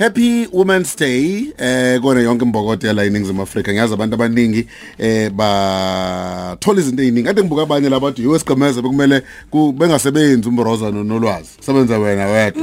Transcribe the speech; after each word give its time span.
Happy 0.00 0.46
Women's 0.46 0.96
Day. 0.96 1.52
Eh 1.58 2.00
kona 2.00 2.20
yonke 2.20 2.44
imbokodo 2.44 2.92
la 2.92 3.04
eNingizimu 3.04 3.42
Afrika. 3.42 3.72
Ngiyazi 3.72 3.94
abantu 3.94 4.14
abaningi 4.14 4.66
eh 4.98 5.30
ba 5.30 6.56
thola 6.58 6.80
izinto 6.80 7.02
eziningi. 7.02 7.26
Kade 7.26 7.42
ngibuka 7.42 7.62
abanye 7.62 7.88
labathi 7.88 8.26
US 8.26 8.42
Gqemeza 8.42 8.82
bekumele 8.82 9.22
bengasebenzi 9.52 10.48
umbroza 10.48 10.90
nolwazi. 10.90 11.50
Sebenza 11.60 11.98
wena 11.98 12.26
wedwa. 12.26 12.62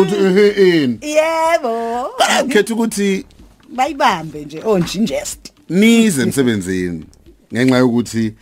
Uthi 0.00 0.14
ehe 0.14 0.84
in. 0.84 0.98
Yebo. 1.02 2.08
khetha 2.48 2.74
ukuthi 2.74 3.26
Bayibambe 3.68 4.44
nje 4.44 4.62
onjingest. 4.64 5.52
nize 5.68 6.22
emsebenzini 6.22 7.04
ngenxa 7.52 7.76
yokuthi 7.78 8.34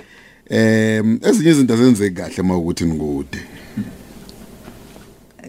em 0.51 1.19
ezinye 1.23 1.51
izinto 1.51 1.75
azenzeki 1.75 2.17
kahle 2.17 2.43
mawukuthi 2.43 2.85
nikude. 2.85 3.39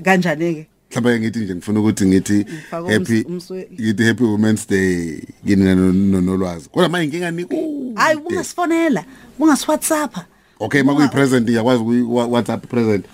Kanjani 0.03 0.55
ke? 0.55 0.72
Mhlawumbe 1.01 1.19
ngithi 1.19 1.39
nje 1.39 1.55
ngifuna 1.55 1.79
ukuthi 1.79 2.05
ngithi 2.05 2.33
Ngifaka 2.33 2.91
happy 2.93 3.21
ums- 3.21 3.25
umswe- 3.25 3.67
ngithi 3.81 4.03
happy 4.03 4.23
women's 4.23 4.67
day 4.69 5.19
kini 5.47 5.75
nolwazi 6.21 6.69
kodwa 6.69 6.89
manje 6.89 7.05
inkinga 7.05 7.31
niku 7.31 7.93
Hayi 7.95 8.17
ungasifonela, 8.17 9.03
ungasi 9.39 9.65
WhatsApp. 9.67 10.17
okay 10.59 10.83
makuyi 10.83 11.07
present 11.07 11.49
iyakwazi 11.49 11.81
ukuyi 11.81 12.01
wa- 12.01 12.25
whatsapp 12.27 12.65
present. 12.67 13.05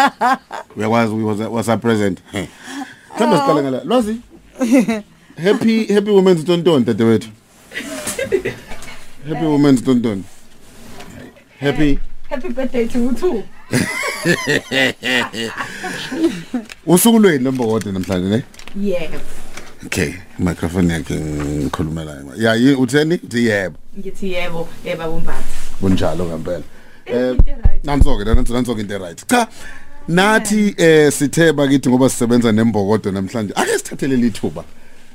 Uyakwazi 0.76 1.12
ukuyi 1.12 1.26
whatsapp- 1.26 1.52
whatsapp 1.52 1.80
present. 1.82 2.18
He. 2.32 2.48
mhlawumbe 3.16 3.36
siqale 3.38 3.62
ngala. 3.62 3.84
Lwazi 3.84 4.16
happy 5.44 5.84
happy 5.94 6.10
women's 6.10 6.44
tonton 6.44 6.84
dadewethu. 6.84 7.28
Happy 9.28 9.44
women's 9.46 9.82
tonton 9.84 10.24
happy 11.60 11.98
Happy 12.30 12.48
birthday 12.48 12.86
to 12.88 12.98
you 12.98 13.12
too. 13.12 13.42
usuku 16.86 17.18
lweni 17.18 17.44
lombokodo 17.44 17.92
namhlanje 17.92 18.28
ne? 18.28 18.42
Yebo. 18.80 19.18
okay 19.86 20.12
microphone 20.38 20.92
yakhe 20.92 21.14
ngikhulumela 21.14 22.14
ngayo 22.24 22.42
ya 22.42 22.54
yi- 22.54 22.74
utheni? 22.74 23.14
Uthi 23.24 23.46
yebo. 23.46 23.76
Ngithi 23.98 24.32
yebo, 24.32 24.68
eba 24.84 25.08
bombatha. 25.08 25.42
kunjalo 25.80 26.24
ngempela. 26.24 26.62
Eh 27.06 27.30
Into 27.30 27.44
right. 27.68 27.84
nansoke 27.84 28.24
nanso 28.24 28.54
nansoke 28.54 28.80
into 28.80 28.98
right. 28.98 29.26
Cha 29.26 29.48
nathi 30.08 30.74
eh 30.78 31.12
sithe 31.12 31.52
bakithi 31.52 31.88
ngoba 31.88 32.08
sisebenza 32.08 32.52
nembokodo 32.52 33.12
namhlanje 33.12 33.52
ake 33.56 33.78
sithathele 33.78 34.16
lithuba 34.16 34.64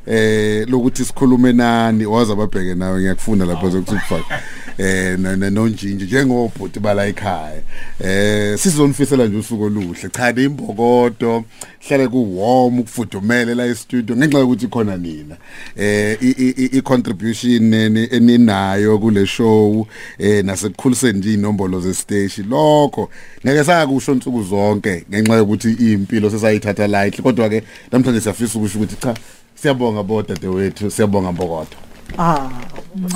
eh 0.08 0.68
lokuthi 0.70 1.06
sikhulume 1.06 1.54
nani 1.54 2.06
waza 2.06 2.36
babheke 2.36 2.76
nawe 2.76 3.00
ngiyakufunda 3.00 3.46
lapho 3.46 3.70
zokufaka 3.70 4.42
eh 4.80 5.18
no- 5.20 5.36
no- 5.36 5.50
nonjinji 5.50 6.06
njengobhuti 6.06 6.80
bala 6.80 7.08
ekhaya. 7.08 7.62
Eh 8.04 8.58
sizonifisela 8.58 9.26
nje 9.28 9.38
usuku 9.38 9.64
oluhle. 9.64 10.10
Cha 10.10 10.30
imbokodo 10.32 11.44
hlale 11.88 12.08
ku 12.08 12.40
warm 12.42 12.80
ukufudumele 12.80 13.56
la 13.56 13.66
e-studio 13.66 14.16
ngenxa 14.16 14.40
yokuthi 14.40 14.68
khona 14.68 14.98
nina. 14.98 15.38
Eh 15.78 16.18
i- 16.22 16.82
contribution 16.82 17.74
eni- 17.74 18.08
eninayo 18.12 19.00
kule 19.00 19.26
show 19.28 19.88
eh 20.20 20.46
nasekukhuliseni 20.46 21.20
nje 21.20 21.34
inombolo 21.34 21.82
ze 21.82 21.94
stage 21.94 22.44
lokho 22.50 23.10
ngeke 23.46 23.64
sakusho 23.64 24.14
insuku 24.14 24.44
zonke 24.44 25.04
ngenxa 25.12 25.36
yokuthi 25.36 25.72
impilo 25.72 26.30
sesayithatha 26.30 26.88
lightly 26.88 27.24
kodwa 27.24 27.50
ke 27.50 27.64
namhlanje 27.92 28.22
siyafisa 28.22 28.60
ukusho 28.60 28.78
ukuthi 28.80 28.96
cha 28.96 29.14
siyabonga 29.62 30.04
bodadewethu 30.04 30.92
siyabonga 30.92 31.32
mbokodo. 31.32 31.89
Ah. 32.18 32.50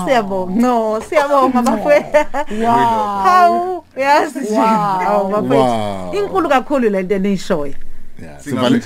Siyabonga. 0.06 0.62
No, 0.62 1.02
siyabonga 1.10 1.62
bafowethu. 1.62 2.18
Wow. 2.62 3.24
Hawu, 3.24 3.84
yazi 3.98 4.40
nje. 4.40 4.56
Hawu 4.56 5.32
Wow. 5.32 5.42
bafowethu. 5.42 6.18
Inkulu 6.18 6.50
kakhulu 6.50 6.90
lento 6.90 7.16
enishoyo. 7.16 7.74
Yeah, 8.22 8.40
sivale 8.40 8.82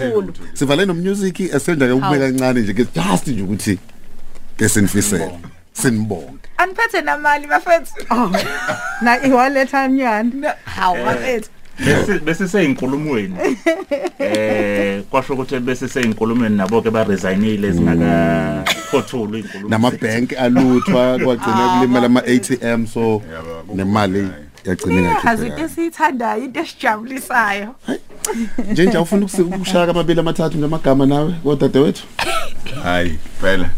sivale 0.53 0.85
no 0.85 0.93
music 0.93 1.39
esenza 1.39 1.85
ke 1.87 1.91
ube 1.93 2.19
kancane 2.19 2.61
nje 2.61 2.73
ke 2.73 2.85
just 2.95 3.27
nje 3.27 3.41
ukuthi 3.41 3.79
ke 4.57 4.69
sinifisela 4.69 5.31
sinibonga 5.73 6.31
Aniphethe 6.57 7.01
namali 7.01 7.47
bafethu. 7.47 7.93
Na 9.01 9.23
iwaletha 9.25 9.87
nyani. 9.87 10.41
Hawu 10.65 11.05
bafethu. 11.05 11.49
Bese 11.85 12.19
bese 12.19 12.47
seyinkulumweni. 12.47 13.35
Eh 14.19 15.03
kwasho 15.09 15.33
ukuthi 15.33 15.59
bese 15.59 15.87
seyinkulumweni 15.87 16.57
nabo 16.57 16.81
ke 16.81 16.91
ba 16.91 17.03
resignile 17.03 17.73
singaka 17.73 18.63
phothula 18.91 19.37
inkulumo 19.39 19.69
nama 19.69 19.91
bank 19.91 20.33
aluthwa 20.33 21.19
kwagcina 21.23 21.69
kulimala 21.79 22.05
ama 22.05 22.23
ATM 22.25 22.87
so 22.87 23.21
nemali 23.75 24.27
yagcina 24.65 25.01
Yazi 25.01 25.45
into 25.45 25.61
ingakhipheka 25.61 25.61
esiyithandayo, 25.61 26.43
into 26.43 26.59
esijabulisayo. 26.59 27.75
nje 28.71 28.85
nje 28.85 28.97
ufuna 28.97 29.25
ukushaka 29.25 29.91
amabili 29.91 30.19
amathathu 30.19 30.57
ngamagama 30.57 31.05
nawe 31.05 31.31
kodadewethu? 31.43 32.03
Hayi 32.83 33.19
phela. 33.41 33.69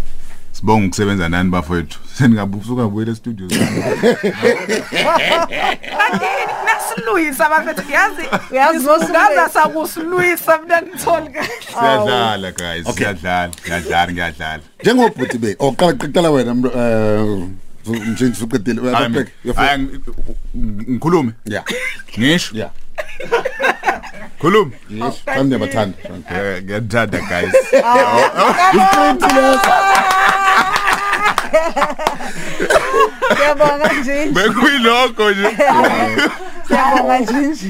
Sibonga 0.59 0.87
ukusebenza 0.87 1.29
nani 1.29 1.49
bafowethu? 1.49 1.99
Seningabusuka 2.17 2.87
buyele 2.87 3.15
studio. 3.15 3.47
Kanti 5.97 6.25
nasiluyisa 6.65 7.49
bafethu. 7.49 7.91
Yazi. 7.91 8.21
Uyazi 8.51 8.85
Ngaza 9.09 9.49
sakusiluyisa 9.53 10.57
mina 10.57 10.81
ngitholi 10.81 11.29
kahle. 11.29 11.49
siyadlala 11.73 12.51
guys. 12.51 12.95
Siyadlala 12.95 13.51
siyadlala 13.65 14.11
ngiyadlala 14.11 14.59
njengobhuti 14.83 15.37
be 15.37 15.55
oqala 15.59 15.93
qala 15.93 16.29
wena 16.31 16.51
mlo- 16.53 16.75
eh 16.75 17.47
nje 18.07 18.25
usuqedile 18.25 18.81
Hayi, 18.81 18.95
uyabheka 18.95 19.31
hayi, 19.61 19.83
ngi- 19.83 20.91
ngikhulume? 20.91 21.31
Yeah. 21.45 21.63
Ngisho? 22.19 22.55
Yeah. 22.57 22.71
Khuluma. 24.39 24.71
Yes 24.89 25.23
thanda 25.25 25.57
bathanda. 25.59 25.97
Eh, 26.31 26.63
ngiyathanda 26.63 27.19
guys. 27.29 27.53
Siyabonga 33.37 33.93
nje. 34.01 34.25
bekuyilokho 34.31 35.31
nje. 35.31 35.43
Siyabonga 36.67 37.19
nje. 37.19 37.55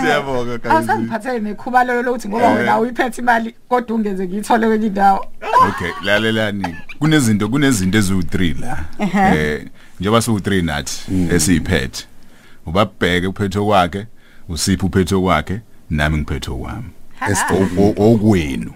siyabonga 0.00 0.58
guys. 0.58 0.72
Awusangiphathele 0.74 1.38
nekhubalelo 1.38 2.02
lokuthi 2.02 2.28
ngoba 2.28 2.48
wena 2.48 2.78
uyiphethe 2.78 3.20
imali 3.22 3.54
kodwa 3.68 3.96
ungeze 3.96 4.26
ngiyithole 4.26 4.66
kwenye 4.66 4.86
indawo. 4.86 5.26
okay 5.68 5.90
lalelani. 6.04 6.76
Kunezinto 6.98 7.48
kunezinto 7.48 7.98
eziwu3 7.98 8.60
la. 8.60 8.78
Eh 9.34 9.66
njengoba 10.00 10.20
siwu3 10.20 10.64
nathi 10.64 11.12
esiyiphethe. 11.34 12.04
Ubabheke 12.66 13.26
uphethe 13.26 13.60
kwakhe 13.60 14.06
usipho 14.48 14.86
uphethe 14.86 15.16
kwakhe. 15.16 15.60
Nami 15.90 16.16
ngiphethe 16.18 16.50
kwami 16.50 16.90
O- 17.78 17.94
o- 17.96 18.12
okwenu. 18.14 18.72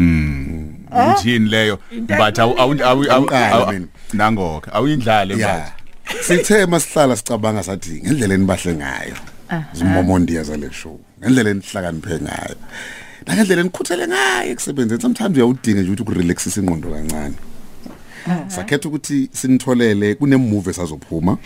Mm. 0.00 0.74
Uthini 1.12 1.48
leyo? 1.48 1.78
But 2.18 2.38
nangoke 4.12 4.70
awuyindlale 4.72 5.34
but 5.36 6.22
sithe 6.24 6.66
masihlala 6.66 7.16
sicabanga 7.16 7.62
sathi 7.62 8.00
ngendlela 8.04 8.34
enibahle 8.34 8.74
ngayo 8.74 9.14
zimomondiya 9.72 10.42
zale 10.42 10.70
show 10.72 11.00
ngendlela 11.20 11.50
enihlakaniphe 11.50 12.20
ngayo 12.20 12.56
nangendlela 13.26 13.60
enikhuthele 13.60 14.06
ngayo 14.08 14.50
ekusebenzeni. 14.52 15.00
Sometimes 15.02 15.36
uyawudinga 15.36 15.80
nje 15.80 15.90
ukuthi 15.90 16.02
ukurelaxisa 16.02 16.60
ingqondo 16.60 16.90
kancane. 16.90 17.34
Sakhetha 18.48 18.88
ukuthi 18.88 19.28
sinitholele 19.32 20.14
kunemovie 20.14 20.70
esazophuma. 20.70 21.38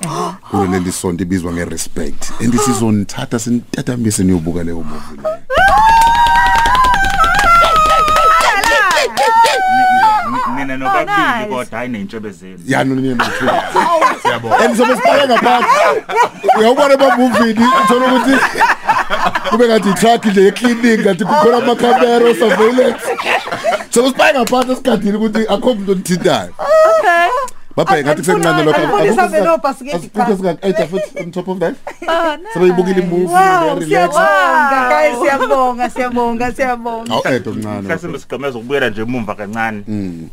kuleli 0.50 0.92
sonto 0.92 1.22
ibizwa 1.22 1.52
ngerespect. 1.52 2.30
And 2.40 2.54
sizonithatha 2.54 3.38
sinitatamise 3.38 4.24
niyobuka 4.24 4.62
leyo 4.64 4.82
movie 4.82 5.16
leyo 5.22 5.40
nina 10.56 10.76
nobabili 10.76 11.54
kodwa 11.54 11.78
hayi 11.78 11.88
ney'ntshebe 11.88 12.30
zenu. 12.30 12.58
Yani 12.66 12.94
nina 12.94 13.24
siyabonga. 14.22 14.58
And 14.58 14.76
sobe 14.76 14.96
sibheke 14.96 15.26
ngaphansi 15.26 15.68
uyawubona 16.58 16.94
emavuvini 16.94 17.64
uthola 17.84 18.06
ukuthi 18.06 18.36
kube 19.50 19.66
ngathi 19.68 19.88
i-truck 19.88 20.26
nje 20.26 20.42
yecleaning 20.42 21.04
kanti 21.04 21.24
kukhona 21.24 21.56
amakhamera 21.56 22.34
surveillance 22.34 23.00
sobe 23.90 24.08
sibheke 24.08 24.38
ngaphansi 24.38 24.72
esikhathini 24.72 25.16
ukuthi 25.16 25.46
akho 25.48 25.74
muntu 25.74 25.92
onithintayo 25.92 26.54
babheke 27.84 28.04
ngathi 28.04 28.22
kusencane 28.22 28.62
lokho 28.62 28.80
Angifuni 28.80 29.16
sambe 29.16 29.40
no 29.40 29.58
basket 29.58 29.94
Asibukho 29.94 30.36
singaka-eight 30.36 30.88
futhi 30.88 31.20
on 31.20 31.30
top 31.32 31.48
of 31.48 31.58
that? 31.60 31.74
Sebeyibukile 32.52 33.02
imovie 33.02 33.28
siyabonga 33.28 34.80
guys, 34.90 35.14
siyabonga, 35.22 35.90
siyabonga, 35.90 36.52
siyabonga. 36.52 37.12
awu-eight 37.12 37.46
okuncane 37.46 37.80
mhlasimbe 37.82 38.18
sigqemeza 38.18 38.58
ukubuyela 38.58 38.90
nje 38.90 39.02
emumva 39.02 39.34
kancane. 39.34 39.82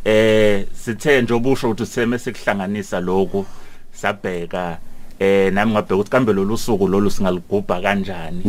Eh 0.05 0.65
sithe 0.73 1.21
nje 1.21 1.33
obusho 1.33 1.69
ukuthi 1.69 1.85
sitheme 1.85 2.19
sikuhlanganisa 2.19 2.99
lokhu 2.99 3.45
sabheka 3.93 4.77
eh 5.19 5.53
nami 5.53 5.71
ngabheka 5.71 5.95
ukuthi 5.95 6.11
kambe 6.11 6.33
lolu 6.33 6.57
suku 6.57 6.88
lolu 6.88 7.11
singaligubha 7.11 7.81
kanjani. 7.81 8.43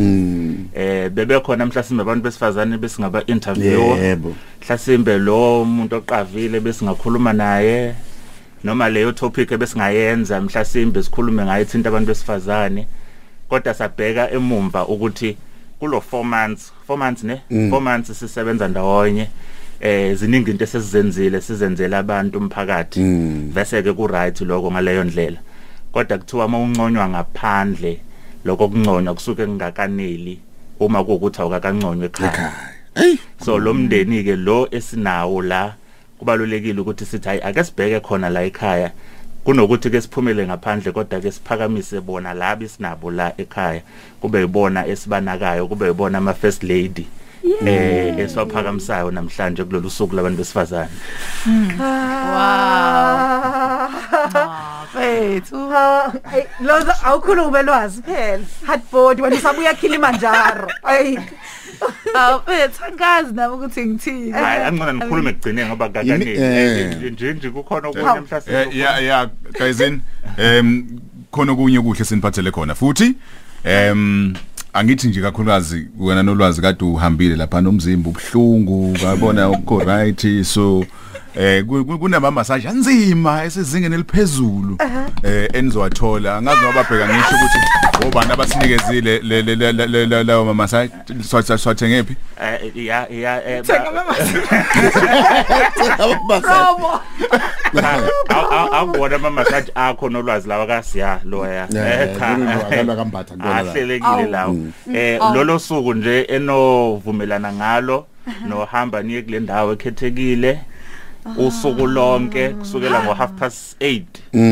Eh 0.75 1.11
bebekhona 1.11 1.67
mhlasimbe 1.67 2.03
abantu 2.03 2.23
besifazane 2.23 2.79
besingaba 2.79 3.27
interview 3.27 3.97
yebo 3.97 4.35
mhlasimbe 4.63 5.19
lo 5.19 5.65
muntu 5.65 5.97
oqavile 5.97 6.61
besingakhuluma 6.61 7.33
naye. 7.33 7.95
Noma 8.65 8.89
leyo 8.89 9.13
topic 9.13 9.53
ebesingayenza 9.53 10.41
mhlasimbe 10.41 11.03
sikhulume 11.03 11.45
ngayo 11.45 11.63
ithinta 11.63 11.89
abantu 11.89 12.07
besifazane. 12.07 12.87
Kodwa 13.49 13.75
sabheka 13.75 14.31
emumva 14.31 14.87
ukuthi 14.87 15.37
kulo 15.81 16.03
4 16.13 16.25
months 16.25 16.73
4 16.89 16.97
months 16.97 17.25
ne? 17.25 17.41
4 17.51 17.81
months 17.81 18.19
sisebenza 18.19 18.69
ndawonye. 18.69 19.29
Eh 19.81 20.17
ziningi 20.17 20.51
into 20.51 20.65
esizenzile 20.65 21.41
sizenzela 21.41 21.99
abantu 21.99 22.39
umphakathi. 22.39 23.01
Bese 23.55 23.83
ke 23.83 23.93
ku 23.93 24.07
right 24.07 24.41
lokho 24.41 24.71
ngaleyo 24.71 25.05
ndlela. 25.05 25.39
Kodwa 25.93 26.19
kuthiwa 26.19 26.47
uma 26.47 26.59
unconywa 26.59 27.09
ngaphandle 27.09 28.01
lokho 28.45 28.69
kunconywa 28.69 29.15
kusuke 29.15 29.47
kungakaneli 29.47 30.41
uma 30.81 31.05
kuwukuthi 31.05 31.41
awukakanconywa 31.41 32.07
ekhaya. 32.07 32.53
So 33.45 33.59
lo 33.59 33.75
mndeni 33.75 34.25
ke 34.25 34.37
lo 34.37 34.69
esinawo 34.71 35.43
la 35.43 35.75
kubalulekile 36.19 36.81
ukuthi 36.81 37.07
sithi 37.07 37.29
hayi 37.29 37.41
ake 37.41 37.65
sibheke 37.65 38.01
khona 38.01 38.31
la 38.31 38.43
ekhaya 38.43 38.91
kunokuthi 39.45 39.91
ke 39.91 40.01
siphumele 40.01 40.47
ngaphandle 40.47 40.93
kodwa 40.93 41.21
ke 41.21 41.33
siphakamise 41.33 42.01
bona 42.01 42.35
laba 42.35 42.69
sinabo 42.69 43.11
la 43.11 43.33
ekhaya 43.39 43.83
kube 44.21 44.41
yibona 44.41 44.87
esibanakayo 44.87 45.67
kube 45.67 45.87
yibona 45.87 46.19
ama 46.19 46.35
first 46.35 46.63
lady 46.63 47.07
eh 47.67 48.19
esiwaphakamisayo 48.19 49.11
namhlanje 49.11 49.65
kulolu 49.65 49.91
suku 49.91 50.17
labantu 50.17 50.39
besifazane 50.39 50.91
Fethu. 54.93 55.71
Hey, 56.31 56.45
lozo 56.61 56.93
awukhulume 57.05 57.63
lwazi 57.63 58.03
phela. 58.03 58.45
Hardboard 58.67 59.21
wena 59.21 59.37
usabuya 59.37 59.75
Kilimanjaro. 59.75 60.69
Ay. 60.83 61.19
Awu 62.15 62.41
fethu 62.47 62.85
angazi 62.85 63.35
nami 63.35 63.55
ukuthi 63.55 63.87
ngithini. 63.87 64.31
hayi 64.31 64.63
angcona 64.65 64.93
nikhulume 64.93 65.33
kugcine 65.33 65.67
ngoba 65.67 65.87
Yini- 65.87 65.95
kakani 65.95 66.31
eh. 66.31 67.13
nje 67.13 67.33
nje 67.35 67.51
kukhona 67.51 67.89
okunye 67.89 68.05
Eh, 68.05 68.23
mhlawumbe 68.23 68.79
ya 68.79 68.99
ya 69.01 69.29
guysini 69.59 70.01
em 70.37 70.87
khona 71.31 71.53
okunye 71.53 71.81
kuhle 71.81 72.05
siniphathele 72.05 72.51
khona 72.51 72.75
futhi 72.75 73.15
em 73.65 74.35
angithi 74.73 75.09
nje 75.09 75.21
kakhulukazi 75.21 75.89
wena 75.99 76.23
nolwazi 76.23 76.61
kade 76.63 76.85
uhambile 76.85 77.37
lapha 77.37 77.61
nomzimba 77.61 78.11
ubhlungu 78.11 78.89
ngabona 78.99 79.49
ukho 79.51 79.79
right 79.85 80.43
so 80.43 80.85
eh 81.39 81.63
ku- 81.65 81.85
ku- 81.85 81.99
kunama 81.99 82.31
massage 82.31 82.69
anzima 82.69 83.45
esezingeni 83.45 83.95
eliphezulu. 83.95 84.79
Eh 85.23 85.49
enizowathola. 85.53 86.37
Angazi 86.37 86.63
ngoba 86.65 86.83
bheka 86.85 87.07
ngisho 87.09 87.35
ukuthi 87.37 87.59
obani 88.07 88.33
abasinikezile 88.33 89.19
le 89.19 89.43
le- 89.43 89.55
le- 89.57 89.73
le- 89.73 90.07
le- 90.07 90.25
lawo 90.25 90.45
ma 90.45 90.55
massage 90.55 90.91
swathengephi? 91.59 92.17
Eh 92.43 92.87
ya 92.87 93.07
ya 93.11 93.45
eh, 93.49 93.63
Thenga 93.63 93.91
ba- 93.91 94.05
mama. 94.05 94.15
Promo. 96.41 97.01
awubona 98.73 99.17
ama 99.17 99.31
massage 99.31 99.73
akho 99.75 100.09
nolwazi 100.09 100.49
lawa 100.49 100.67
kasiya 100.67 101.21
loya 101.25 101.69
Eh, 101.77 102.17
kulungile, 102.19 102.53
akalwa 102.53 102.97
kambatha 102.97 103.35
ntona 103.37 103.63
la. 103.63 103.71
ahlelekile 103.71 104.27
lawo. 104.31 104.57
Eh 104.95 105.21
lolo 105.35 105.59
suku 105.59 105.95
nje 105.95 106.23
enovumelana 106.29 107.53
ngalo 107.53 108.07
nohamba 108.49 109.03
niye 109.03 109.23
kule 109.23 109.41
ndawo 109.41 109.73
ekhethekile. 109.73 110.61
Usuku 111.37 111.87
lonke 111.87 112.49
kusukela 112.49 113.03
ngo 113.05 113.15
half 113.15 113.31
past 113.31 113.77
8 113.81 114.03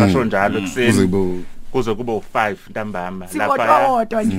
basho 0.00 0.24
njalo 0.24 0.60
Kuze 0.60 0.86
kuseni 0.86 1.06
bo 1.06 1.34
kuze 1.72 1.94
kube 1.94 2.12
u5 2.12 2.56
ntambama. 2.70 3.28
Sikodwa 3.28 3.78
kodwa 3.86 4.22
nje. 4.22 4.36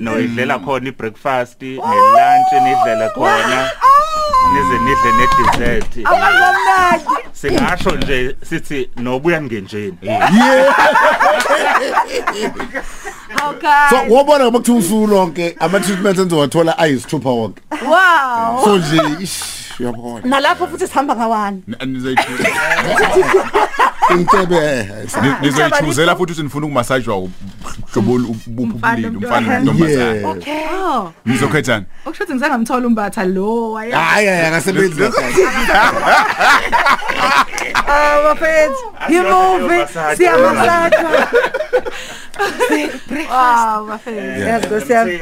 no 0.00 0.20
idlela 0.20 0.58
khona 0.58 0.88
ibreakfast 0.88 1.62
nelunch 1.62 2.52
nidlela 2.52 3.08
khona. 3.08 3.70
Nize 4.52 4.78
nidle 4.78 5.12
ne 5.12 5.26
dessert 5.36 5.96
Awuzomnandi. 6.06 7.04
singasho 7.32 7.90
nje 7.96 8.36
sithi 8.42 8.90
nobuya 8.96 9.42
ngenjeni 9.42 9.96
Okay. 13.48 13.88
so 13.90 13.96
wobona 14.14 14.44
ngoba 14.44 14.58
kuthiwa 14.58 14.78
usuku 14.78 15.06
lonke 15.06 15.56
ama 15.60 15.80
treatments 15.80 16.20
enizowathola 16.20 16.78
ayisithupha 16.78 17.28
wonke. 17.30 17.62
Wow. 17.86 18.64
so 18.64 18.76
nje 18.78 19.22
ish. 19.24 19.57
Uyabona 19.80 20.26
Nalapho 20.26 20.66
futhi 20.66 20.86
sihamba 20.86 21.16
ngawani. 21.16 21.62
intebe 24.10 24.56
eh, 24.56 24.86
nizoyichuzela 25.42 26.16
futhi 26.16 26.32
ukuthi 26.32 26.42
nifuna 26.42 26.66
ukumasajwa 26.66 27.18
uhlobo 27.18 28.12
ububulili 28.46 29.06
umfana 29.16 29.58
nontombazane 29.60 30.20
yeah 30.46 30.78
Oh. 30.90 31.12
nizokhethana 31.26 31.84
Okusho 32.06 32.24
ukuthi 32.24 32.34
ngisengamthola 32.34 32.86
umbatha 32.86 33.24
lo 33.24 33.72
waya. 33.72 33.98
hayi 33.98 34.26
hayi 34.26 34.46
akasebenzi 34.46 35.02
Ah, 37.90 38.22
bafethu. 38.24 38.84
Yimuvi 39.08 39.78
siyamasaka. 40.16 41.08
Wow, 43.30 43.86
bafethu. 43.86 44.40
Yazi 44.40 44.66
ngosiyami. 44.66 45.20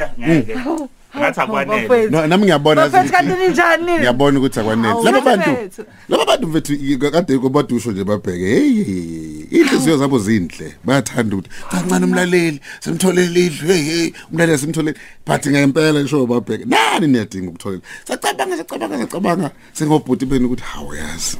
Ngathi 1.19 1.41
akwanele. 1.41 1.89
Bafethu. 1.89 2.11
no 2.11 2.27
nami 2.27 2.45
ngiyabona 2.45 2.89
Bafethu 2.89 3.13
kanti 3.13 3.33
ninjani? 3.41 3.93
ngiyabona 3.99 4.39
ukuthi 4.39 4.61
akwanele. 4.61 4.89
Awu, 4.89 5.05
laba 5.05 5.21
bantu 5.21 5.51
bafethu. 5.51 5.85
laba 6.09 6.25
bantu 6.25 6.47
mfethu 6.49 7.11
kade 7.13 7.39
kobadusho 7.39 7.93
nje 7.93 8.05
babheke 8.05 8.47
hey 8.47 9.61
inhliziyo 9.61 9.97
zabo 9.97 10.19
zinhle 10.19 10.75
bayathanda 10.85 11.37
ukuthi 11.37 11.51
kancane 11.71 12.05
umlaleli 12.05 12.61
simtholele 12.81 13.47
idlu 13.47 13.69
hey 13.69 13.83
hey 13.83 14.13
umlaleli 14.33 14.59
simtholele 14.59 14.99
but 15.27 15.47
ngempela 15.47 16.01
ngisho 16.01 16.27
babheke. 16.27 16.65
Nani 16.65 17.07
niyadinga 17.07 17.49
ukutholela? 17.49 17.83
Sacabanga 18.05 18.57
sacabanga 18.57 18.99
sacabanga. 18.99 19.51
Sengobhuti 19.73 20.27
beni 20.27 20.45
ukuthi 20.45 20.63
hawu 20.63 20.95
yazi. 20.95 21.39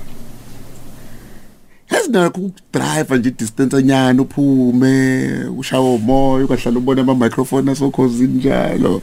Yazinakho 1.91 2.41
ukudrive 2.41 3.19
nje 3.19 3.31
distance 3.31 3.77
enyana 3.77 4.23
uphume 4.23 5.29
ushawa 5.59 5.95
umoya 5.95 6.45
ukahlala 6.45 6.79
ubona 6.79 7.03
ama 7.03 7.15
microphone 7.15 7.71
asokhozini 7.71 8.35
njalo. 8.35 9.03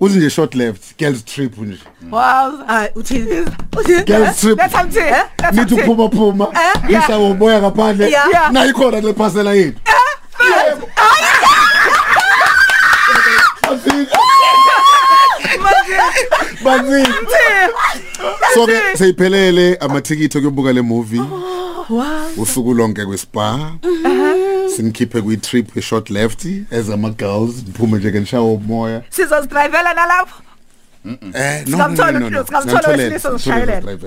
Uthi 0.00 0.18
nje 0.18 0.30
short 0.30 0.54
left 0.54 0.98
girls 0.98 1.24
trip 1.24 1.58
nje 1.58 1.78
Wow. 2.12 2.64
Hayi 2.66 2.88
uthini? 2.94 3.44
Uthini? 3.78 4.04
girls 4.04 4.40
trip 4.40 4.58
Let's 4.58 4.74
have 4.74 4.92
tea. 4.92 5.00
Let's 5.00 5.56
nithi 5.56 5.56
have 5.56 5.68
tea. 5.68 5.82
uphuma 5.82 6.08
phuma 6.08 6.44
Eh? 6.54 6.90
Yeah. 6.90 7.04
ishawa 7.04 7.28
umoya 7.30 7.58
ngaphandle 7.60 8.10
Yeah. 8.10 8.28
Yeah. 8.32 8.52
nayi 8.52 8.72
khona 8.72 9.00
le 9.00 9.12
phasela 9.12 9.54
yethu 9.54 9.80
Yebo. 10.68 10.88
Bafika. 13.62 14.18
Bafika. 16.64 17.14
so 18.54 18.66
ke 18.66 18.96
seyiphelele 18.98 19.76
amathikithi 19.80 20.38
okuyobuka 20.38 20.72
le 20.72 20.82
movie 20.82 21.22
usuku 22.36 22.74
lonke 22.74 23.06
kwespa 23.06 23.72
sinikhiphe 24.82 25.22
kwi 25.22 25.36
trip 25.36 25.76
e 25.76 25.80
short 25.82 26.10
left 26.10 26.46
as 26.72 26.90
ama 26.90 27.10
girls 27.10 27.54
niphume 27.66 27.98
nje 27.98 28.10
ke 28.12 28.20
nishawa 28.20 28.52
umoya 28.52 29.02
Sizozidrivela 29.10 29.94
nalapho. 29.94 30.42
eh 31.34 31.64
Singamthola 31.64 32.18
uPhilo, 32.18 32.44
singamthola 32.46 32.88
wesilisa 32.88 33.28
osishayelele. 33.30 33.98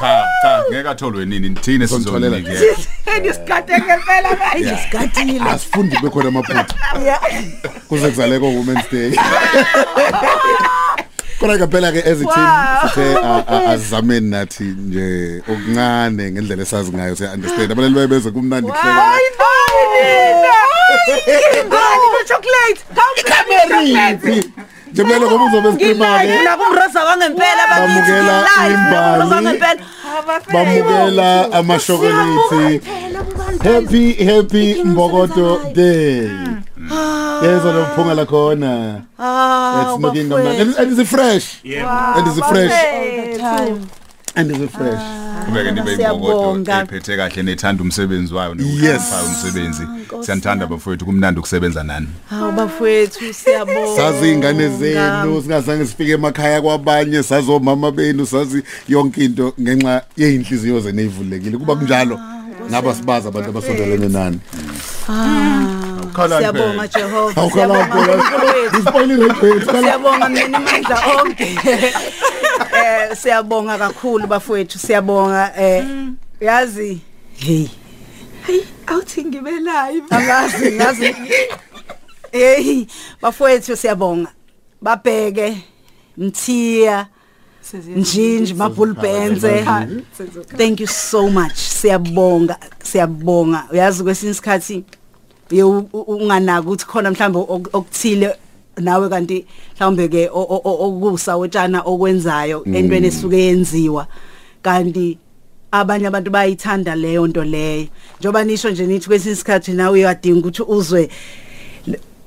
cha 0.00 0.24
cha 0.42 0.64
ngeke 0.70 0.88
atholwe 0.88 1.26
nini? 1.26 1.48
Nithine 1.48 1.86
Sizomtholela. 1.86 2.36
sizonikeza 2.36 2.90
Endisigade 3.16 3.72
ngempela 3.78 4.36
manje. 4.36 4.76
Sigadile. 4.76 5.50
asifundi 5.50 5.96
bekhona 6.02 6.28
amaphutha. 6.28 6.66
Yeah. 7.04 7.20
kuze 7.88 8.08
kuzaleka 8.10 8.44
women's 8.46 8.90
day. 8.92 9.12
Kodwa 11.44 11.58
ke 11.60 11.66
phela 11.68 11.92
ke 11.92 12.00
as 12.00 12.20
a 12.20 12.24
team 12.24 12.48
Wow. 12.48 12.88
sithe 12.88 13.16
a- 13.20 13.44
a- 13.54 13.64
azameni 13.76 14.30
nathi 14.30 14.64
nje 14.64 15.42
okuncane 15.48 16.30
ngendlela 16.32 16.62
esazi 16.62 16.90
ngayo 16.92 17.16
siya 17.16 17.32
understand 17.36 17.72
abalali 17.72 17.94
bayebeze 17.94 18.30
kumnandi 18.30 18.68
kuhleka 18.72 19.02
Hayi 19.04 19.28
nina. 19.92 20.54
Ingane 21.60 22.06
no 22.12 22.20
chocolate. 22.28 22.80
Kameriphi 23.28 24.50
Njemelo 24.92 25.26
ngoba 25.30 25.44
uzobe 25.44 25.68
sikhuluma 25.72 26.18
ke 26.18 26.24
Ngilive 26.24 26.44
la 26.44 26.56
kumroza 26.56 27.04
wangempela 27.04 27.62
bakithi. 27.70 27.86
Bamukela 27.86 28.36
Ngilive 28.36 28.40
la 28.40 28.50
kumroza 28.54 28.70
imbali. 28.74 29.34
wangempela. 29.34 29.82
bamukela 30.52 31.52
amashokolate 31.52 32.80
happy 33.64 34.24
happy 34.24 34.66
mbokodo 34.84 35.60
day 35.74 36.28
yezwa 37.42 37.72
lo 37.72 37.86
phunga 37.96 38.14
la 38.14 38.24
khona. 38.26 39.02
Ah, 39.18 39.82
it's 39.82 39.96
smoking 39.98 40.28
kamnandi 40.28 40.60
and 40.60 40.74
and 40.78 40.98
it's 41.00 41.10
fresh? 41.10 41.60
Yebo. 41.64 42.16
And 42.18 42.26
it's 42.28 42.48
fresh? 42.48 42.70
Bafethu. 42.70 43.88
and 44.36 44.50
it's 44.50 44.74
fresh? 44.76 45.02
Kubeke 45.46 45.70
nibe 45.72 45.96
Siyabonga. 45.96 46.72
imokodo 46.72 46.96
ephethe 46.96 47.16
kahle 47.16 47.42
nethanda 47.42 47.82
umsebenzi 47.82 48.34
wayo 48.34 48.54
Yes. 48.58 48.92
nokufayo 48.92 49.26
umsebenzi. 49.26 49.82
Siyanthanda 50.20 50.66
bafowethu 50.66 51.04
kumnandi 51.04 51.40
ukusebenza 51.40 51.82
nani. 51.84 52.06
Hawu 52.30 52.52
bafethu 52.52 53.34
siyabonga. 53.34 53.96
sazi 53.96 54.32
ingane 54.32 54.68
zenu 54.68 55.42
singazange 55.42 55.86
sifike 55.86 56.12
emakhaya 56.12 56.62
kwabanye 56.62 57.22
sazi 57.22 57.50
omama 57.50 57.90
benu 57.90 58.26
sazi 58.26 58.62
yonke 58.88 59.24
into 59.24 59.52
ngenxa 59.60 60.02
yeinhliziyo 60.16 60.80
zenu 60.80 61.00
ezivulekile 61.00 61.58
kuba 61.58 61.76
kunjalo 61.76 62.20
ngaba 62.70 62.94
sibaza 62.94 63.28
abantu 63.28 63.48
abasondelene 63.50 64.08
nani. 64.08 64.40
Ukhala 66.14 66.38
Siyabonga 66.38 66.88
Jehova. 66.88 67.40
awukhala 67.40 67.74
Siyabonga 67.74 68.02
uNkulunkulu 68.02 68.46
wethu. 68.62 68.78
ispoiling 68.78 69.20
rate 69.28 69.64
khala 69.66 69.80
Siyabonga 69.82 70.28
mina 70.28 70.58
amandla 70.58 71.00
onke. 71.22 71.48
Eh 72.76 73.16
siyabonga 73.16 73.78
kakhulu 73.78 74.26
bafowethu 74.26 74.78
siyabonga 74.78 75.52
eh 75.58 75.84
yazi 76.40 77.00
hey 77.36 77.68
Awuthi 78.86 79.24
ngibe 79.24 79.50
live. 79.50 80.06
angazi 80.10 80.72
ngazi 80.72 81.14
hey 82.32 82.86
bafowethu 83.22 83.76
siyabonga 83.76 84.28
babheke 84.82 85.56
mthiya 86.16 87.06
njinji 87.96 88.54
mabulbenze 88.54 89.64
thank 90.56 90.80
you 90.80 90.86
so 90.86 91.28
much 91.28 91.54
siyabonga 91.56 92.56
siyabonga 92.82 93.64
uyazi 93.72 94.02
kwesinye 94.04 94.32
isikhathi 94.32 94.74
ye 94.74 94.78
u- 94.78 94.82
u- 94.82 94.84
unganaki 95.52 96.66
ukuthi 96.66 96.86
khona 96.86 97.10
mhlambe 97.10 97.38
ok- 97.38 97.70
okuthile 97.72 98.36
nawe 98.76 99.08
kanti 99.08 99.46
mhlawumbe 99.76 100.08
ke 100.08 100.28
o- 100.32 100.46
o- 100.54 100.62
o- 100.64 100.78
okusawotshana 100.88 101.82
okwenzayo 101.84 102.64
entweni 102.64 103.06
esuke 103.06 103.36
yenziwa. 103.38 104.06
Kanti 104.62 105.18
abanye 105.72 106.06
abantu 106.06 106.30
bayithanda 106.30 106.94
leyo 106.94 107.26
nto 107.26 107.44
leyo. 107.44 107.86
Njoba 108.20 108.44
nisho 108.44 108.70
nje 108.70 108.86
nithi 108.86 109.06
kwesinye 109.06 109.32
isikhathi 109.32 109.72
nawe 109.72 109.92
uyadinga 109.98 110.38
ukuthi 110.38 110.62
uzwe 110.62 111.02
i- 111.02 111.06
i- 111.06 111.08
i- 111.08 111.43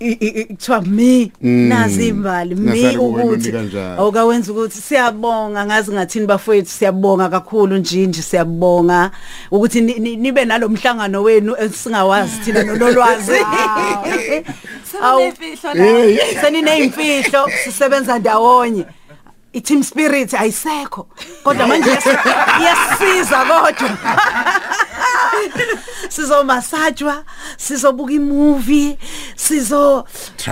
kuthiwa 0.01 0.82
mi 0.82 1.32
nazi 1.42 2.08
imbali 2.08 2.56
mi 2.56 2.62
Ngasali 2.82 2.98
kuwena 2.98 3.24
ukuthi 3.25 3.50
unika 3.50 3.62
njalo. 3.62 4.01
awukawenza 4.01 4.51
ukuthi 4.51 4.82
siyabonga 4.82 5.66
ngazi 5.66 5.92
ngathini 5.92 6.25
bafowethu 6.25 6.70
siyabonga 6.70 7.30
kakhulu 7.30 7.77
njinji 7.77 8.22
siyabonga. 8.22 9.12
Ukuthi 9.51 9.82
ni- 9.82 10.00
ni- 10.00 10.16
nibe 10.16 10.46
nalomhlangano 10.46 11.24
wenu 11.24 11.56
esingawazi 11.60 12.38
thina 12.46 12.63
nololwazi. 12.63 13.32
Awu, 15.01 15.20
Sekunefihlo 15.32 15.74
la. 15.74 16.42
senineyimfihlo 16.42 17.50
sisebenza 17.63 18.20
ndawonye. 18.20 18.86
I-team 19.54 19.84
spirit 19.84 20.34
ayisekho 20.34 21.08
kodwa 21.44 21.68
manje 21.68 21.89
iyasi- 21.89 22.18
iyasisiza 22.62 23.38
kodwa. 23.50 23.89
sizomasajwa 26.10 27.24
sizobuka 27.58 28.13
imovie 28.13 28.98
sizo 29.36 30.06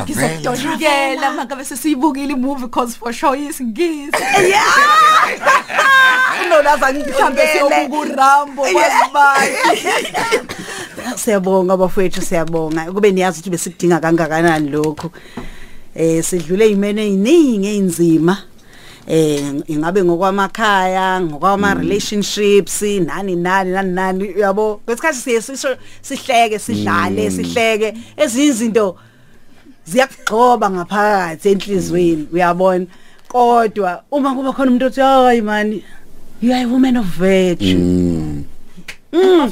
Ngizokudonukela 0.03 1.31
mangabe 1.31 1.65
sesiyibukile 1.65 2.33
imovie 2.33 2.67
cause 2.67 2.97
for 2.97 3.13
sure 3.13 3.39
isingisi. 3.39 4.11
unolaza 6.45 6.93
Mhlambe 6.93 7.47
siyobuka 7.47 7.97
uRambo 7.99 8.61
kwazibani. 8.61 9.57
siyabonga 11.15 11.77
bafowethu 11.77 12.21
siyabonga. 12.21 12.91
Kube 12.91 13.11
niyazi 13.11 13.39
ukuthi 13.39 13.49
besikudinga 13.49 13.99
kangakanani 13.99 14.69
lokho 14.69 15.11
eh 15.95 16.23
sidlule 16.23 16.69
imene 16.69 17.07
eziningi 17.07 17.67
einzima 17.67 18.37
eh 19.07 19.53
ingabe 19.67 20.03
ngokwamakhaya 20.03 21.21
ngokwama 21.21 21.73
relationships 21.73 22.81
nani 22.81 23.35
nani 23.35 23.71
nani 23.71 23.91
nani 23.91 24.33
yabo? 24.39 24.81
Kwesikhathi 24.85 25.17
siye 25.17 25.41
sihleke 26.01 26.59
sidlale 26.59 27.31
sihleke. 27.31 27.93
Ezinye 28.17 28.45
izinto 28.45 28.97
ziyakugxoba 29.87 30.69
ngaphakathi 30.69 31.49
enhlizweni 31.49 32.27
uyabona? 32.33 32.85
Kodwa 33.27 34.03
uma 34.11 34.33
kuba 34.35 34.53
khona 34.53 34.71
umuntu 34.71 34.85
othi 34.85 35.01
hayi 35.01 35.41
man 35.41 35.81
you 36.41 36.51
are 36.53 36.63
a 36.63 36.67
woman 36.67 36.97
of 36.97 37.05
virtue. 37.05 38.43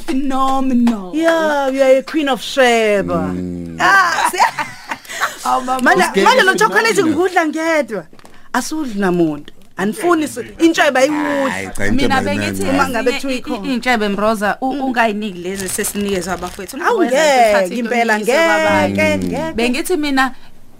Phenomenal. 0.06 1.14
Yeah, 1.14 1.68
you 1.68 1.82
are 1.82 1.96
a 1.98 2.02
queen 2.02 2.28
of 2.28 2.42
Sheba. 2.42 3.34
Ah, 3.80 4.28
si- 4.30 4.38
manje 5.82 6.22
manje 6.24 6.42
lo 6.44 6.54
chocolate 6.54 7.02
ngikudla 7.04 7.46
ngedwa. 7.46 8.06
Asudli 8.58 9.00
namuntu. 9.00 9.52
Anifuni 9.76 10.28
si- 10.28 10.40
intsheba 10.58 11.00
Hayi 11.00 11.10
iwudla. 11.10 11.72
cha 11.76 11.92
mina 11.92 12.02
intsheba 12.02 12.22
bengithi 12.22 12.62
imnandi. 12.62 12.70
Uma 12.70 12.88
ngabe 12.88 13.10
ezinye 13.10 13.20
kuthiwa 13.20 13.32
i- 13.32 13.36
ikhona. 13.38 13.66
i- 13.68 13.70
iy'ntshebe 13.70 14.08
mroza 14.08 14.56
u- 14.60 14.68
ungayiniki 14.86 15.38
lezi 15.38 15.68
sesinikezwe 15.68 16.32
abafowethu 16.32 16.76
Awu 16.86 17.04
ngeke 17.04 17.74
impela 17.76 18.14
ngeke 18.20 18.88
ngeke. 19.18 19.52
bengithi 19.56 19.96
mina 19.96 20.34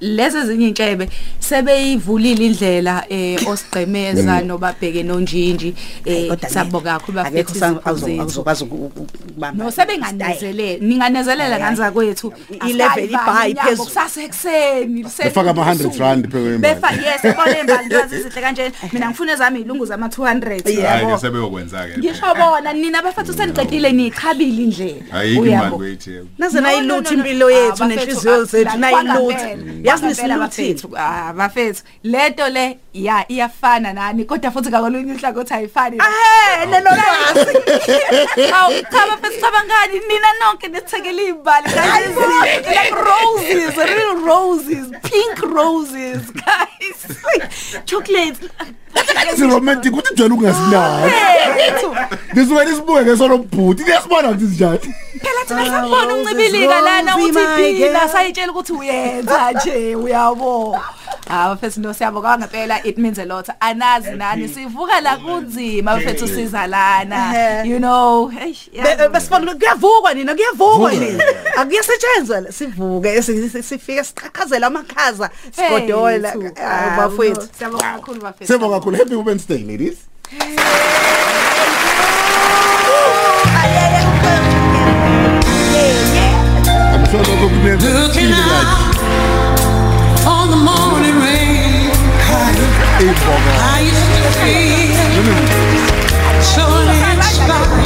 lezi 0.05 0.39
ezinye 0.39 0.67
iy'ntshebe 0.67 1.09
sebeyivulile 1.41 2.47
indlela 2.47 3.05
eh 3.09 3.49
osigqemeza 3.49 4.41
nobabheke 4.41 5.03
nonjinji 5.03 5.75
eh 6.05 6.29
Kodwa 6.29 6.49
ne, 6.49 6.55
sabonga 6.55 6.93
kakhulu 6.99 7.21
akekho 7.21 7.35
bafethu 7.35 7.59
sa- 7.59 7.67
izipho 7.71 7.91
awuzo- 7.91 8.07
zethu. 8.07 8.21
awuzokwazi 8.21 8.65
uku- 8.65 8.75
uku- 8.87 9.01
ukubamba 9.03 9.65
no 9.65 9.71
style. 9.71 9.87
sebenganezelela 9.87 10.79
ninganezelela 10.87 11.59
kanza 11.59 11.91
kwethu 11.91 12.33
I-level 12.69 13.05
ibar 13.11 13.49
iphezulu. 13.51 13.85
kusasekuseni 13.89 15.03
Befaka 15.03 15.51
ama 15.51 15.63
100 15.65 15.99
rand 15.99 16.25
phe 16.31 16.39
kwembali. 16.41 16.59
befa 16.75 16.91
yes 16.93 17.25
ibona 17.25 17.59
imbali 17.61 17.87
ntazi 17.87 18.15
izihle 18.21 18.41
kanjena 18.41 18.71
mina 18.93 19.09
ngifuna 19.09 19.33
ezami 19.33 19.61
ilungu 19.61 19.87
zama 19.87 20.07
200 20.09 20.63
hayi 20.65 20.79
yabo 20.81 21.15
ke 21.15 21.21
sebeyokwenza 21.21 21.87
ke 21.87 21.99
ngisho 21.99 22.35
bona 22.35 22.73
nina 22.73 23.03
bafethu 23.03 23.33
seniqedile 23.35 23.93
niyichabile 23.93 24.63
indlela 24.63 24.95
ayikho 25.13 25.47
imali 25.47 25.61
Uyabo? 25.61 25.77
kwethu 25.77 26.11
Naze 26.39 26.61
No, 26.61 26.61
no, 26.61 26.67
nayilutha 26.69 27.11
no, 27.11 27.17
no. 27.17 27.25
impilo 27.25 27.47
Ah, 27.47 27.53
yethu 27.53 27.79
bafethu, 27.79 27.89
nenhliziyo 27.89 28.35
ah, 28.35 28.45
zethu 28.45 28.65
la- 28.65 28.77
nayilutha. 28.77 29.49
Kwangempela, 29.99 30.35
Yazi 30.35 30.47
kwangempela 30.47 30.47
nisiluthile. 30.47 30.75
bafethu, 30.75 30.97
ah 30.97 31.33
bafethu 31.33 31.83
lento 32.03 32.49
le 32.49 32.79
ya 32.95 33.25
iyafana 33.33 33.93
nani 33.93 34.25
kodwa 34.25 34.51
futhi 34.51 34.69
ngakolunye 34.69 35.13
uhlangothi 35.15 35.55
ayifani 35.55 35.97
Eh, 35.99 36.69
lelo 36.71 36.91
lwazi. 36.91 37.59
Hawu 38.53 38.73
cha 38.73 39.07
bafethu 39.07 39.41
cabangani 39.41 39.99
nina 40.09 40.29
nonke 40.41 40.69
nithekele 40.69 41.25
imbali 41.29 41.69
kanjezi 41.69 42.21
like 42.69 42.95
roses 43.11 43.77
real 43.77 44.25
roses 44.27 44.87
pink 45.03 45.39
roses 45.55 46.23
guys 46.33 47.19
chocolate 47.85 48.39
It's 49.33 49.41
romantic 49.41 49.93
ukuthi 49.93 50.15
njalo 50.15 50.35
ungasinaki. 50.35 51.15
Bafethu, 51.49 51.97
Nisuke 52.35 52.65
nisibuke 52.65 53.03
ngesono 53.03 53.39
bhuti. 53.39 53.83
Niyasibona 53.85 54.29
ukuthi 54.31 54.47
sinjani. 54.47 54.95
Phela 55.45 55.65
thina 55.65 55.77
sakubona 55.77 56.05
roses, 56.05 56.27
uncibilika 56.33 56.81
lana 56.81 57.13
rosy, 57.13 57.31
ukuthi 57.31 57.45
my 57.47 57.73
phila 57.75 58.01
girl. 58.01 58.09
sayitshela 58.09 58.53
ukuthi 58.53 58.73
uyenza 58.73 59.53
nje 59.53 59.97
uyabo 59.97 60.79
hawu 61.29 61.55
mfethu 61.55 61.81
no 61.81 61.95
siyabonga 61.95 62.39
ngempela 62.39 62.85
it 62.87 62.99
means 62.99 63.19
a 63.19 63.25
lot 63.25 63.53
anazi 63.61 64.11
nani 64.11 64.49
sivuka 64.49 65.01
la 65.01 65.17
kunzima 65.17 65.97
mfethu 65.97 66.29
sizalana 66.29 67.33
Ehhe. 67.35 67.69
you 67.71 67.79
know 67.79 68.31
eish, 68.41 68.71
Be- 68.71 68.79
yazi. 68.79 69.09
besifuna 69.09 69.55
kuyavukwa 69.55 70.15
nina 70.15 70.35
kuyavukwa 70.35 70.93
nina 70.93 71.25
akuyasetshenzwa 71.57 72.41
la, 72.41 72.53
sivuke 72.53 73.23
si- 73.23 73.49
si- 73.49 73.63
sifike 73.63 74.05
siqhaqhazela 74.05 74.67
amakhaza 74.67 75.31
sigodola 75.57 76.33
Fethu. 76.33 76.55
Hawu, 76.63 76.91
Hawu, 76.91 76.97
bafowethu 77.11 77.41
no, 77.41 77.49
siyabonga 77.59 77.93
kakhulu 77.93 78.21
bafethu 78.21 78.53
Sibonga 78.53 78.75
kakhulu 78.79 78.97
happy 78.97 79.15
women's 79.15 79.47
day 79.49 79.59
ladies. 79.59 79.97
Like 87.15 87.29
out 87.31 88.91
on 90.27 90.51
the 90.51 90.57
morning 90.57 91.15
rain, 91.23 91.93
used 93.79 94.19
to 94.19 94.31
feel? 94.43 94.99
So 96.43 96.65
uninspired 96.67 97.85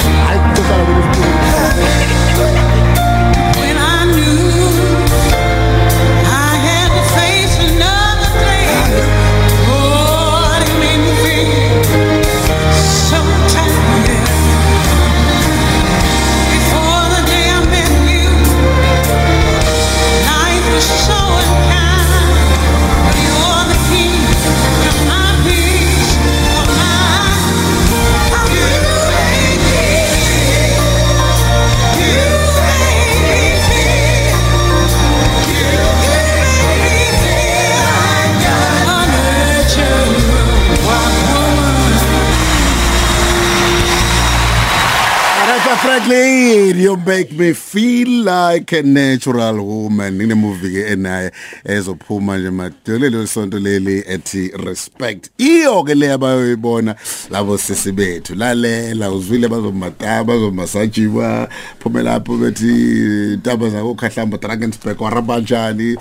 Franklin 45.81 46.77
you 46.77 46.97
make 46.97 47.31
me 47.33 47.53
feel 47.53 48.25
like 48.25 48.73
a 48.73 48.83
natural 48.83 49.65
woman. 49.65 50.21
Ine 50.21 50.35
movie 50.35 50.71
ke 50.71 50.91
enaye 50.93 51.31
ezophuma 51.65 52.39
nje 52.39 52.51
madolelo 52.51 53.27
sonto 53.27 53.59
leli 53.59 54.05
ethi 54.09 54.51
respect. 54.65 55.31
Iyo 55.39 55.85
ke 55.85 55.95
le 55.95 56.13
abayoyibona 56.13 56.95
labo 57.31 57.59
sisi 57.59 57.93
bethu. 57.93 58.35
Lalela 58.35 59.11
uzwile 59.11 59.49
bazomataba 59.49 60.25
bazomasajiwa 60.25 61.49
phumela 61.79 62.11
lapho 62.13 62.37
bethi 62.37 63.39
taba 63.43 63.69
zako 63.69 63.95
khahlamba 63.95 64.39
Drakensberg 64.39 65.01
warabanjani 65.01 65.97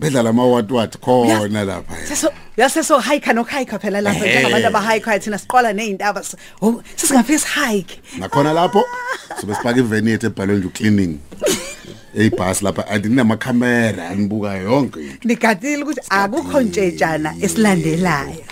bedlala 0.00 0.30
ama 0.30 0.46
what 0.46 0.70
what 0.70 1.00
khona 1.00 1.64
lapha. 1.64 1.94
Seso 2.68 2.94
yaseso 2.94 2.98
hike 2.98 3.32
no 3.32 3.44
hike 3.44 3.78
phela 3.78 4.00
lapha 4.00 4.26
njengabantu 4.26 4.66
aba 4.66 4.80
hike 4.92 5.18
thina 5.18 5.38
siqola 5.38 5.72
nezintaba 5.72 6.22
oh 6.62 6.82
sisingafika 6.96 7.38
si 7.38 7.48
hike 7.48 8.00
nakhona 8.18 8.52
lapho 8.52 8.84
sobe 9.40 9.54
sifaka 9.54 9.80
iveni 9.80 10.10
yethu 10.10 10.26
ebhalwe 10.26 10.58
nje 10.58 10.68
cleaning 10.68 11.18
eyibhasi 12.16 12.64
lapha 12.64 12.88
andinamakhamera 12.88 14.08
anibuka 14.08 14.54
yonke 14.54 15.00
into. 15.00 15.28
Nigadile 15.28 15.82
ukuthi 15.82 16.00
akukho 16.10 16.60
ntshetshana 16.60 17.34
esilandelayo. 17.42 18.44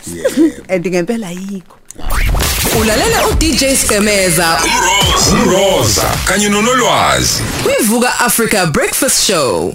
And 0.68 0.86
ngempela 0.86 1.30
yikho. 1.30 1.76
Ulalela 2.80 3.26
uDJ 3.28 3.64
Skemeza 3.74 4.60
umroza 5.32 6.10
kanye 6.24 6.48
nonolwazi. 6.48 7.42
Kwivuka 7.62 8.20
Africa 8.20 8.66
Breakfast 8.72 9.26
Show. 9.26 9.74